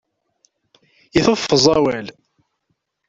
Iteffeẓ 1.17 1.65
awal. 1.75 2.07